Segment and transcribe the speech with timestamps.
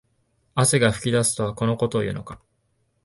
[0.55, 2.41] 汗が噴き出すとはこのことを言うのか